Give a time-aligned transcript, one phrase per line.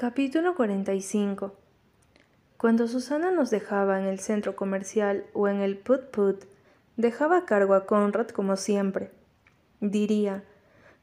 [0.00, 1.56] Capítulo 45
[2.56, 6.44] Cuando Susana nos dejaba en el centro comercial o en el Put Put,
[6.96, 9.10] dejaba cargo a Conrad como siempre.
[9.80, 10.44] Diría,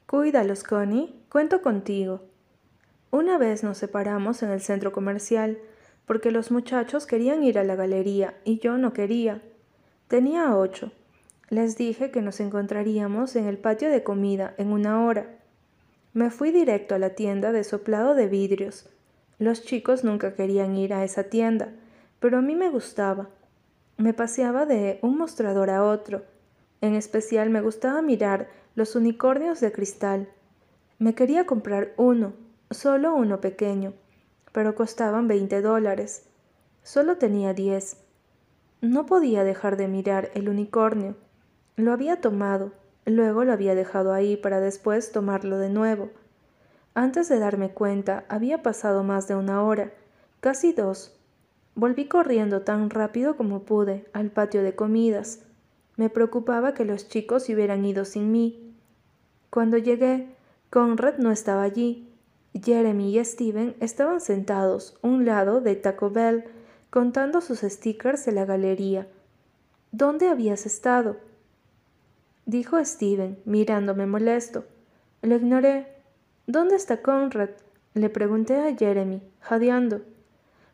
[0.08, 2.22] Cuídalos, Connie, cuento contigo.
[3.12, 5.58] Una vez nos separamos en el centro comercial,
[6.06, 9.42] porque los muchachos querían ir a la galería y yo no quería.
[10.08, 10.94] Tenía ocho.
[11.50, 15.36] Les dije que nos encontraríamos en el patio de comida en una hora.
[16.16, 18.90] Me fui directo a la tienda de soplado de vidrios.
[19.38, 21.74] Los chicos nunca querían ir a esa tienda,
[22.22, 23.28] pero a mí me gustaba.
[23.98, 26.24] Me paseaba de un mostrador a otro.
[26.80, 30.30] En especial me gustaba mirar los unicornios de cristal.
[31.00, 32.32] Me quería comprar uno,
[32.72, 33.92] solo uno pequeño,
[34.54, 36.30] pero costaban veinte dólares.
[36.82, 37.98] Solo tenía diez.
[38.80, 41.18] No podía dejar de mirar el unicornio.
[41.76, 42.72] Lo había tomado,
[43.06, 46.10] Luego lo había dejado ahí para después tomarlo de nuevo.
[46.96, 49.92] Antes de darme cuenta, había pasado más de una hora,
[50.40, 51.16] casi dos.
[51.76, 55.42] Volví corriendo tan rápido como pude al patio de comidas.
[55.98, 58.74] Me preocupaba que los chicos hubieran ido sin mí.
[59.50, 60.36] Cuando llegué,
[60.70, 62.10] Conrad no estaba allí.
[62.54, 66.46] Jeremy y Steven estaban sentados un lado de Taco Bell,
[66.90, 69.08] contando sus stickers de la galería.
[69.92, 71.18] ¿Dónde habías estado?
[72.46, 74.66] Dijo Steven, mirándome molesto.
[75.22, 75.88] Lo ignoré.
[76.48, 77.50] ¿Dónde está Conrad?
[77.94, 80.02] Le pregunté a Jeremy, jadeando.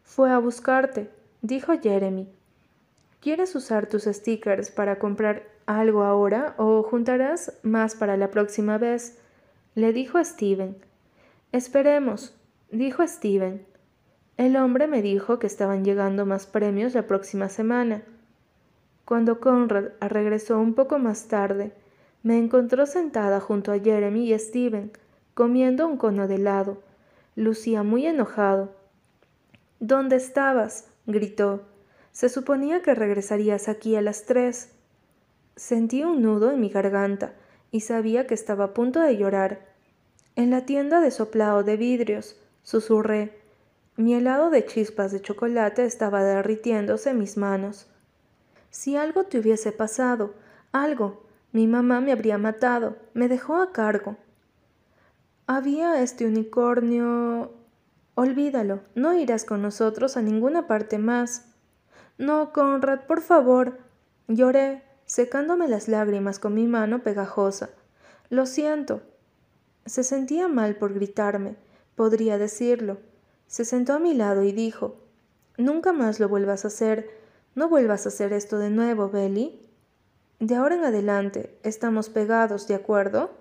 [0.03, 1.09] Fue a buscarte,
[1.41, 2.27] dijo Jeremy.
[3.21, 9.17] ¿Quieres usar tus stickers para comprar algo ahora o juntarás más para la próxima vez?
[9.75, 10.75] le dijo Steven.
[11.51, 12.35] Esperemos,
[12.71, 13.65] dijo Steven.
[14.37, 18.03] El hombre me dijo que estaban llegando más premios la próxima semana.
[19.11, 21.73] Cuando Conrad regresó un poco más tarde,
[22.23, 24.89] me encontró sentada junto a Jeremy y Steven,
[25.33, 26.81] comiendo un cono de helado.
[27.35, 28.73] Lucía muy enojado.
[29.81, 30.87] ¿Dónde estabas?
[31.07, 31.63] gritó.
[32.13, 34.69] Se suponía que regresarías aquí a las tres.
[35.57, 37.33] Sentí un nudo en mi garganta
[37.69, 39.59] y sabía que estaba a punto de llorar.
[40.37, 43.37] En la tienda de soplado de vidrios, susurré.
[43.97, 47.90] Mi helado de chispas de chocolate estaba derritiéndose en mis manos.
[48.71, 50.33] Si algo te hubiese pasado,
[50.71, 54.15] algo, mi mamá me habría matado, me dejó a cargo.
[55.45, 57.51] Había este unicornio.
[58.15, 61.51] Olvídalo, no irás con nosotros a ninguna parte más.
[62.17, 63.79] No, Conrad, por favor.
[64.29, 67.71] Lloré, secándome las lágrimas con mi mano pegajosa.
[68.29, 69.01] Lo siento.
[69.85, 71.57] Se sentía mal por gritarme,
[71.95, 72.99] podría decirlo.
[73.47, 74.95] Se sentó a mi lado y dijo
[75.57, 77.20] Nunca más lo vuelvas a hacer.
[77.53, 79.59] No vuelvas a hacer esto de nuevo, Belly.
[80.39, 83.31] De ahora en adelante estamos pegados, ¿de acuerdo?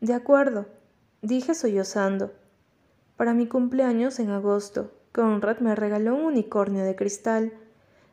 [0.00, 0.66] De acuerdo,
[1.22, 2.32] dije sollozando.
[3.16, 7.52] Para mi cumpleaños en agosto, Conrad me regaló un unicornio de cristal.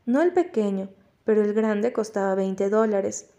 [0.05, 0.89] No el pequeño,
[1.25, 3.29] pero el grande costaba veinte dólares.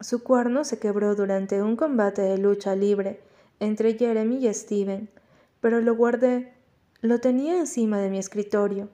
[0.00, 3.20] Su cuerno se quebró durante un combate de lucha libre
[3.60, 5.10] entre Jeremy y Steven,
[5.60, 6.54] pero lo guardé.
[7.02, 8.88] Lo tenía encima de mi escritorio.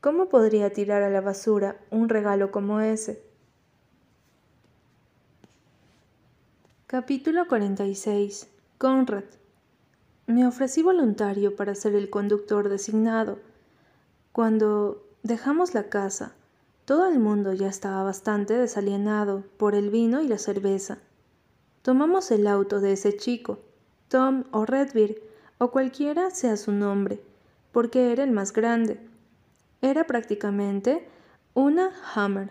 [0.00, 3.22] ¿Cómo podría tirar a la basura un regalo como ese?
[6.86, 8.48] Capítulo 46.
[8.78, 9.24] Conrad.
[10.26, 13.40] Me ofrecí voluntario para ser el conductor designado.
[14.32, 16.32] Cuando dejamos la casa,
[16.86, 20.96] todo el mundo ya estaba bastante desalienado por el vino y la cerveza.
[21.82, 23.58] Tomamos el auto de ese chico,
[24.08, 25.16] Tom o Redbeard,
[25.58, 27.20] o cualquiera sea su nombre,
[27.70, 29.09] porque era el más grande.
[29.82, 31.08] Era prácticamente
[31.54, 32.50] una Hammer.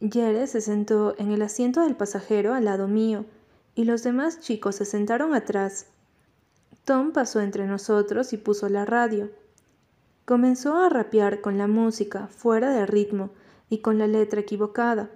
[0.00, 3.24] Yere se sentó en el asiento del pasajero al lado mío,
[3.74, 5.86] y los demás chicos se sentaron atrás.
[6.84, 9.30] Tom pasó entre nosotros y puso la radio.
[10.24, 13.30] Comenzó a rapear con la música fuera de ritmo
[13.70, 15.10] y con la letra equivocada.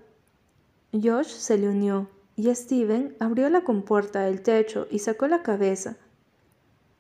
[0.93, 5.97] Josh se le unió y Steven abrió la compuerta del techo y sacó la cabeza.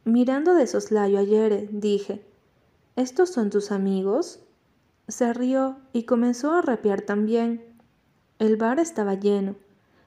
[0.05, 2.25] Mirando de soslayo a Yere, dije,
[2.95, 4.41] ¿Estos son tus amigos?
[5.09, 7.65] Se rió y comenzó a rapear también.
[8.39, 9.57] El bar estaba lleno.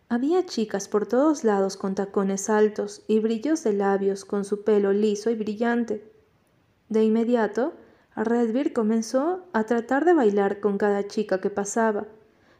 [0.07, 4.93] Había chicas por todos lados con tacones altos y brillos de labios con su pelo
[4.93, 6.11] liso y brillante.
[6.89, 7.73] De inmediato,
[8.15, 12.05] Redbeard comenzó a tratar de bailar con cada chica que pasaba,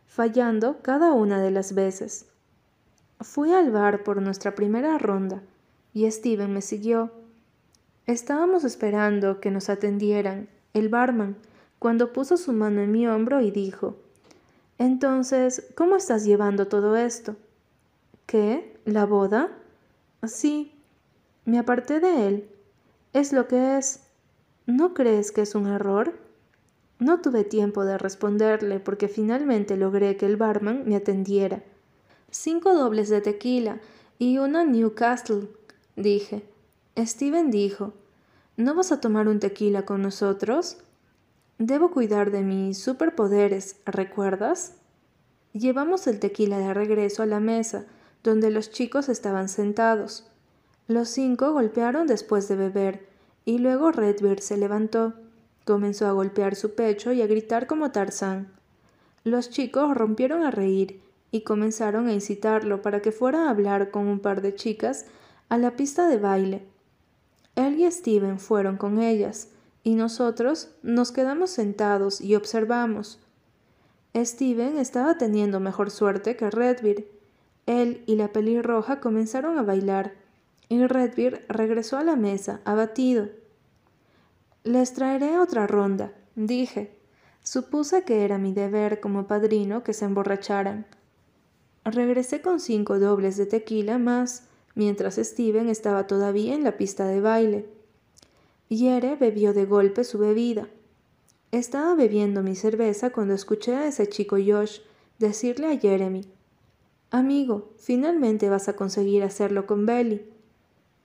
[0.07, 2.25] fallando cada una de las veces.
[3.21, 5.43] Fui al bar por nuestra primera ronda
[5.93, 7.11] y Steven me siguió.
[8.07, 11.37] Estábamos esperando que nos atendieran el barman
[11.79, 13.95] cuando puso su mano en mi hombro y dijo
[14.77, 17.35] Entonces, ¿cómo estás llevando todo esto?
[18.27, 18.77] ¿Qué?
[18.85, 19.49] ¿La boda?
[20.23, 20.71] Sí.
[21.45, 22.49] Me aparté de él.
[23.13, 24.03] Es lo que es.
[24.67, 26.13] ¿No crees que es un error?
[26.99, 31.63] No tuve tiempo de responderle porque finalmente logré que el barman me atendiera.
[32.29, 33.79] Cinco dobles de tequila
[34.19, 35.47] y una Newcastle,
[35.95, 36.54] dije.
[36.97, 37.93] Steven dijo,
[38.55, 40.77] ¿no vas a tomar un tequila con nosotros?
[41.57, 44.75] Debo cuidar de mis superpoderes, ¿recuerdas?
[45.51, 47.85] Llevamos el tequila de regreso a la mesa,
[48.23, 50.25] donde los chicos estaban sentados.
[50.87, 53.07] Los cinco golpearon después de beber,
[53.43, 55.13] y luego Redbeard se levantó,
[55.65, 58.53] comenzó a golpear su pecho y a gritar como Tarzán.
[59.25, 61.01] Los chicos rompieron a reír
[61.31, 65.05] y comenzaron a incitarlo para que fuera a hablar con un par de chicas
[65.49, 66.74] a la pista de baile.
[67.55, 69.49] Él y Steven fueron con ellas,
[69.83, 73.19] y nosotros nos quedamos sentados y observamos.
[74.15, 77.05] Steven estaba teniendo mejor suerte que Redbeard.
[77.65, 80.13] Él y la pelirroja comenzaron a bailar,
[80.69, 83.29] y Redbeard regresó a la mesa, abatido.
[84.63, 86.97] Les traeré otra ronda, dije.
[87.43, 90.87] Supuse que era mi deber como padrino que se emborracharan.
[91.83, 97.21] Regresé con cinco dobles de tequila más, mientras Steven estaba todavía en la pista de
[97.21, 97.65] baile.
[98.69, 100.67] Yere bebió de golpe su bebida.
[101.51, 104.79] Estaba bebiendo mi cerveza cuando escuché a ese chico Josh
[105.19, 106.25] decirle a Jeremy,
[107.11, 110.25] Amigo, finalmente vas a conseguir hacerlo con Belly.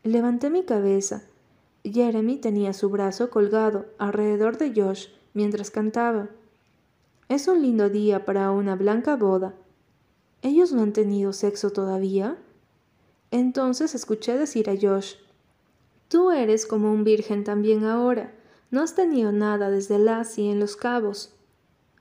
[0.02, 1.22] Levanté mi cabeza.
[1.84, 6.28] Jeremy tenía su brazo colgado alrededor de Josh mientras cantaba.
[7.28, 9.54] Es un lindo día para una blanca boda.
[10.42, 12.36] ¿Ellos no han tenido sexo todavía?
[13.30, 15.14] Entonces escuché decir a Josh,
[16.08, 18.32] Tú eres como un virgen también ahora.
[18.72, 21.32] No has tenido nada desde Lassie en Los Cabos.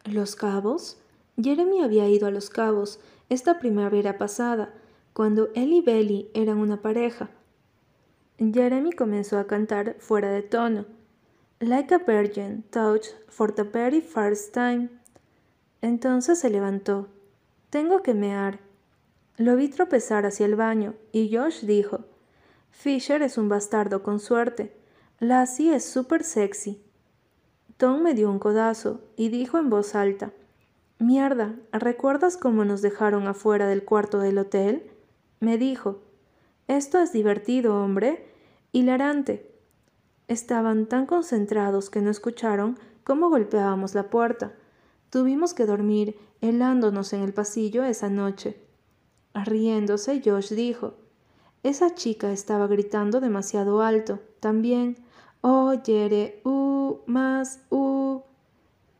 [0.06, 0.98] ¿Los Cabos?
[1.40, 3.00] Jeremy había ido a Los Cabos
[3.30, 4.74] esta primavera pasada,
[5.14, 7.30] cuando él y Belly eran una pareja.
[8.40, 10.86] Jeremy comenzó a cantar fuera de tono.
[11.60, 14.90] Like a virgin touch for the very first time.
[15.82, 17.10] Entonces se levantó.
[17.70, 18.60] Tengo que mear.
[19.40, 22.02] Lo vi tropezar hacia el baño y Josh dijo,
[22.72, 24.76] Fisher es un bastardo con suerte.
[25.20, 26.84] Lassie es súper sexy.
[27.78, 30.34] Tom me dio un codazo y dijo en voz alta,
[30.98, 34.92] Mierda, ¿recuerdas cómo nos dejaron afuera del cuarto del hotel?
[35.40, 36.02] Me dijo,
[36.68, 38.34] Esto es divertido, hombre.
[38.74, 39.50] Hilarante.
[40.28, 44.52] Estaban tan concentrados que no escucharon cómo golpeábamos la puerta.
[45.10, 48.68] Tuvimos que dormir helándonos en el pasillo esa noche.
[49.46, 50.96] Riéndose, Josh dijo,
[51.62, 54.20] esa chica estaba gritando demasiado alto.
[54.40, 54.96] También.
[55.42, 58.22] Oh, Yere, uh, más, uh.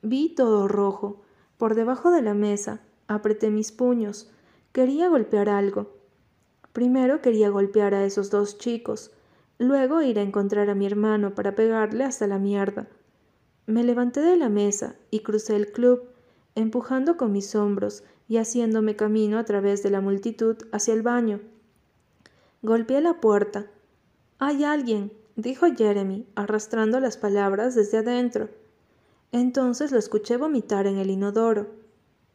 [0.02, 1.22] Vi todo rojo.
[1.58, 2.82] Por debajo de la mesa.
[3.08, 4.30] Apreté mis puños.
[4.74, 5.96] Quería golpear algo.
[6.74, 9.12] Primero quería golpear a esos dos chicos.
[9.58, 12.88] Luego ir a encontrar a mi hermano para pegarle hasta la mierda.
[13.66, 16.04] Me levanté de la mesa y crucé el club,
[16.56, 21.42] empujando con mis hombros y haciéndome camino a través de la multitud hacia el baño.
[22.62, 23.68] Golpeé la puerta.
[24.38, 28.50] Hay alguien, dijo Jeremy, arrastrando las palabras desde adentro.
[29.32, 31.72] Entonces lo escuché vomitar en el inodoro.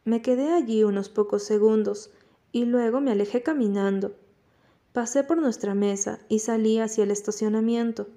[0.04, 2.10] Me quedé allí unos pocos segundos
[2.50, 4.16] y luego me alejé caminando.
[4.92, 8.08] Pasé por nuestra mesa y salí hacia el estacionamiento.